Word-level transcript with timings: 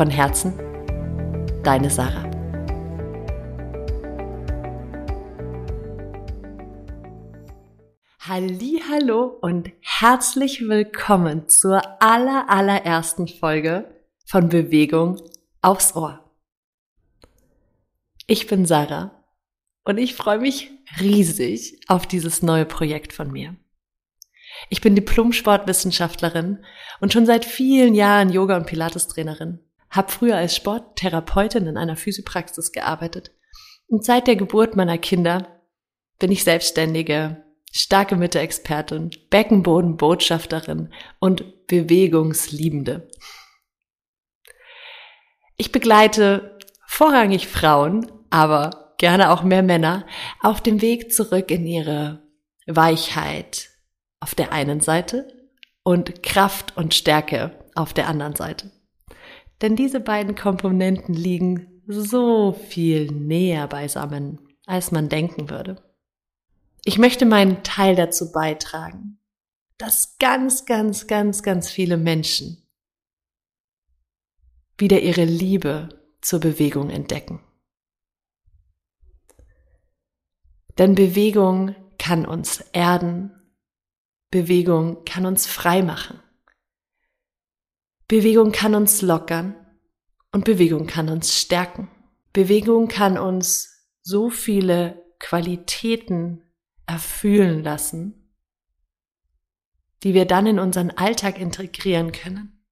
Von 0.00 0.08
Herzen, 0.08 0.54
deine 1.62 1.90
Sarah. 1.90 2.24
Hallo 8.18 9.24
und 9.42 9.70
herzlich 9.82 10.66
willkommen 10.66 11.50
zur 11.50 11.82
aller 12.02 12.48
allerersten 12.48 13.28
Folge 13.28 13.94
von 14.24 14.48
Bewegung 14.48 15.20
aufs 15.60 15.94
Ohr. 15.94 16.32
Ich 18.26 18.46
bin 18.46 18.64
Sarah 18.64 19.22
und 19.84 19.98
ich 19.98 20.14
freue 20.14 20.38
mich 20.38 20.70
riesig 20.98 21.78
auf 21.88 22.06
dieses 22.06 22.40
neue 22.40 22.64
Projekt 22.64 23.12
von 23.12 23.30
mir. 23.30 23.54
Ich 24.70 24.80
bin 24.80 24.94
Diplom-Sportwissenschaftlerin 24.94 26.64
und 27.00 27.12
schon 27.12 27.26
seit 27.26 27.44
vielen 27.44 27.94
Jahren 27.94 28.30
Yoga- 28.30 28.56
und 28.56 28.66
Pilates-Trainerin 28.66 29.60
habe 29.90 30.10
früher 30.10 30.36
als 30.36 30.54
Sporttherapeutin 30.54 31.66
in 31.66 31.76
einer 31.76 31.96
Physiopraxis 31.96 32.72
gearbeitet. 32.72 33.32
Und 33.88 34.04
seit 34.04 34.26
der 34.26 34.36
Geburt 34.36 34.76
meiner 34.76 34.98
Kinder 34.98 35.60
bin 36.18 36.30
ich 36.30 36.44
selbstständige, 36.44 37.44
starke 37.72 38.16
Mitte-Expertin, 38.16 39.10
Beckenboden-Botschafterin 39.30 40.92
und 41.18 41.66
Bewegungsliebende. 41.66 43.08
Ich 45.56 45.72
begleite 45.72 46.58
vorrangig 46.86 47.48
Frauen, 47.48 48.10
aber 48.30 48.94
gerne 48.98 49.30
auch 49.30 49.42
mehr 49.42 49.62
Männer 49.62 50.06
auf 50.40 50.60
dem 50.60 50.82
Weg 50.82 51.12
zurück 51.12 51.50
in 51.50 51.66
ihre 51.66 52.22
Weichheit 52.66 53.70
auf 54.20 54.34
der 54.34 54.52
einen 54.52 54.80
Seite 54.80 55.28
und 55.82 56.22
Kraft 56.22 56.76
und 56.76 56.94
Stärke 56.94 57.58
auf 57.74 57.92
der 57.92 58.08
anderen 58.08 58.36
Seite. 58.36 58.70
Denn 59.62 59.76
diese 59.76 60.00
beiden 60.00 60.34
Komponenten 60.34 61.14
liegen 61.14 61.82
so 61.86 62.52
viel 62.52 63.10
näher 63.12 63.66
beisammen, 63.66 64.38
als 64.66 64.92
man 64.92 65.08
denken 65.08 65.50
würde. 65.50 65.82
Ich 66.84 66.98
möchte 66.98 67.26
meinen 67.26 67.62
Teil 67.62 67.94
dazu 67.94 68.32
beitragen, 68.32 69.18
dass 69.76 70.16
ganz, 70.18 70.64
ganz, 70.64 71.06
ganz, 71.06 71.42
ganz 71.42 71.70
viele 71.70 71.96
Menschen 71.96 72.66
wieder 74.78 75.00
ihre 75.00 75.24
Liebe 75.24 75.88
zur 76.22 76.40
Bewegung 76.40 76.88
entdecken. 76.88 77.40
Denn 80.78 80.94
Bewegung 80.94 81.74
kann 81.98 82.24
uns 82.24 82.60
erden, 82.72 83.32
Bewegung 84.30 85.04
kann 85.04 85.26
uns 85.26 85.46
frei 85.46 85.82
machen. 85.82 86.20
Bewegung 88.10 88.50
kann 88.50 88.74
uns 88.74 89.02
lockern 89.02 89.54
und 90.32 90.44
Bewegung 90.44 90.88
kann 90.88 91.08
uns 91.08 91.38
stärken. 91.38 91.88
Bewegung 92.32 92.88
kann 92.88 93.16
uns 93.16 93.86
so 94.02 94.30
viele 94.30 95.00
Qualitäten 95.20 96.42
erfüllen 96.88 97.62
lassen, 97.62 98.34
die 100.02 100.12
wir 100.12 100.24
dann 100.24 100.48
in 100.48 100.58
unseren 100.58 100.90
Alltag 100.90 101.38
integrieren 101.38 102.10
können. 102.10 102.66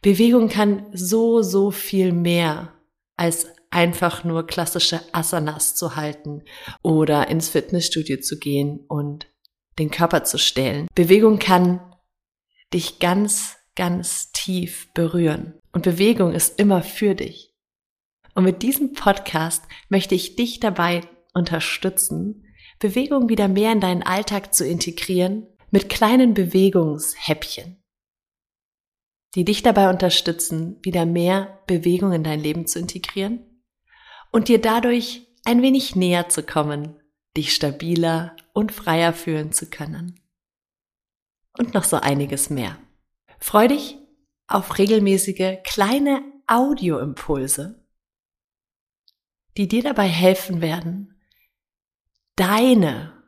Bewegung 0.00 0.48
kann 0.48 0.86
so, 0.94 1.42
so 1.42 1.70
viel 1.70 2.14
mehr 2.14 2.72
als 3.18 3.46
einfach 3.68 4.24
nur 4.24 4.46
klassische 4.46 5.02
Asanas 5.12 5.74
zu 5.74 5.96
halten 5.96 6.44
oder 6.80 7.28
ins 7.28 7.50
Fitnessstudio 7.50 8.20
zu 8.20 8.38
gehen 8.38 8.86
und 8.88 9.26
den 9.78 9.90
Körper 9.90 10.24
zu 10.24 10.38
stellen. 10.38 10.88
Bewegung 10.94 11.38
kann 11.38 11.94
dich 12.72 13.00
ganz 13.00 13.57
ganz 13.78 14.32
tief 14.32 14.92
berühren. 14.92 15.54
Und 15.72 15.84
Bewegung 15.84 16.32
ist 16.32 16.58
immer 16.58 16.82
für 16.82 17.14
dich. 17.14 17.54
Und 18.34 18.42
mit 18.42 18.62
diesem 18.62 18.92
Podcast 18.92 19.62
möchte 19.88 20.16
ich 20.16 20.34
dich 20.34 20.58
dabei 20.58 21.02
unterstützen, 21.32 22.44
Bewegung 22.80 23.28
wieder 23.28 23.46
mehr 23.46 23.70
in 23.70 23.80
deinen 23.80 24.02
Alltag 24.02 24.52
zu 24.52 24.66
integrieren 24.66 25.46
mit 25.70 25.88
kleinen 25.88 26.34
Bewegungshäppchen, 26.34 27.80
die 29.36 29.44
dich 29.44 29.62
dabei 29.62 29.90
unterstützen, 29.90 30.78
wieder 30.82 31.06
mehr 31.06 31.62
Bewegung 31.68 32.12
in 32.12 32.24
dein 32.24 32.40
Leben 32.40 32.66
zu 32.66 32.80
integrieren 32.80 33.62
und 34.32 34.48
dir 34.48 34.60
dadurch 34.60 35.28
ein 35.44 35.62
wenig 35.62 35.94
näher 35.94 36.28
zu 36.28 36.42
kommen, 36.42 37.00
dich 37.36 37.54
stabiler 37.54 38.34
und 38.54 38.72
freier 38.72 39.12
fühlen 39.12 39.52
zu 39.52 39.70
können. 39.70 40.20
Und 41.56 41.74
noch 41.74 41.84
so 41.84 41.96
einiges 41.96 42.50
mehr. 42.50 42.76
Freu 43.38 43.68
dich 43.68 43.98
auf 44.46 44.78
regelmäßige 44.78 45.58
kleine 45.64 46.22
Audioimpulse, 46.46 47.84
die 49.56 49.68
dir 49.68 49.82
dabei 49.82 50.08
helfen 50.08 50.60
werden, 50.60 51.20
deine 52.36 53.22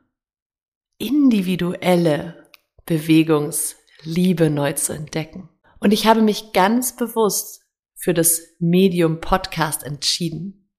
individuelle 0.97 2.49
Bewegungsliebe 2.85 4.49
neu 4.49 4.73
zu 4.73 4.93
entdecken. 4.93 5.49
Und 5.79 5.91
ich 5.91 6.05
habe 6.05 6.21
mich 6.21 6.53
ganz 6.53 6.95
bewusst 6.95 7.61
für 7.95 8.13
das 8.13 8.41
Medium 8.59 9.19
Podcast 9.21 9.83
entschieden. 9.83 10.71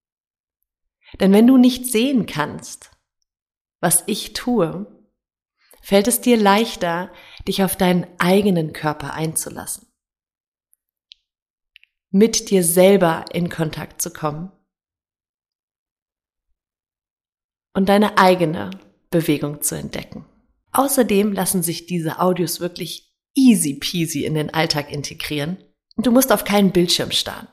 Denn 1.21 1.33
wenn 1.33 1.47
du 1.47 1.57
nicht 1.57 1.87
sehen 1.87 2.27
kannst, 2.27 2.91
was 3.81 4.05
ich 4.07 4.33
tue, 4.33 5.02
fällt 5.83 6.09
es 6.09 6.21
dir 6.21 6.37
leichter, 6.37 7.13
dich 7.47 7.63
auf 7.63 7.77
deinen 7.77 8.07
eigenen 8.19 8.73
Körper 8.73 9.13
einzulassen. 9.13 9.89
Mit 12.11 12.51
dir 12.51 12.63
selber 12.63 13.27
in 13.33 13.51
Kontakt 13.51 14.01
zu 14.01 14.13
kommen. 14.13 14.53
Und 17.75 17.89
deine 17.89 18.19
eigene 18.19 18.71
Bewegung 19.11 19.63
zu 19.63 19.77
entdecken. 19.77 20.27
Außerdem 20.73 21.33
lassen 21.33 21.63
sich 21.63 21.87
diese 21.87 22.21
Audios 22.21 22.61
wirklich 22.61 23.15
easy 23.35 23.75
peasy 23.75 24.25
in 24.25 24.35
den 24.35 24.53
Alltag 24.53 24.91
integrieren 24.91 25.59
und 25.97 26.07
du 26.07 26.11
musst 26.11 26.33
auf 26.33 26.45
keinen 26.45 26.73
Bildschirm 26.73 27.11
starren. 27.11 27.49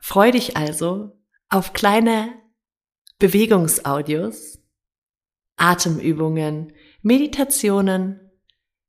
Freu 0.00 0.32
dich 0.32 0.56
also 0.56 1.18
auf 1.48 1.72
kleine 1.72 2.34
Bewegungsaudios, 3.18 4.58
Atemübungen, 5.56 6.72
Meditationen, 7.02 8.20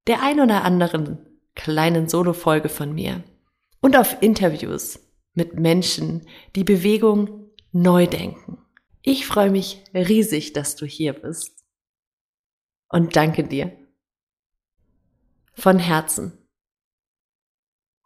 der 0.07 0.21
ein 0.21 0.39
oder 0.39 0.63
anderen 0.63 1.25
kleinen 1.55 2.07
Solo-Folge 2.07 2.69
von 2.69 2.93
mir 2.93 3.23
und 3.81 3.95
auf 3.95 4.21
Interviews 4.21 4.99
mit 5.33 5.59
Menschen, 5.59 6.27
die 6.55 6.63
Bewegung 6.63 7.49
neu 7.71 8.07
denken. 8.07 8.57
Ich 9.01 9.25
freue 9.25 9.51
mich 9.51 9.83
riesig, 9.93 10.53
dass 10.53 10.75
du 10.75 10.85
hier 10.85 11.13
bist. 11.13 11.63
Und 12.89 13.15
danke 13.15 13.43
dir. 13.43 13.77
Von 15.53 15.79
Herzen. 15.79 16.47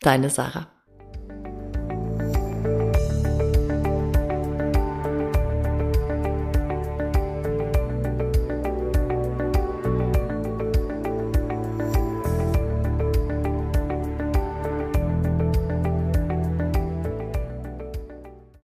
Deine 0.02 0.30
Sarah. 0.30 0.79